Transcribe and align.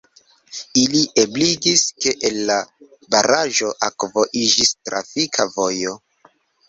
Ili 0.83 1.01
ebligis, 1.23 1.83
ke 2.05 2.13
el 2.29 2.39
la 2.51 2.57
baraĵo 3.17 3.71
akvo 3.89 4.27
iĝis 4.45 4.73
trafika 4.89 5.47
vojo. 5.59 5.95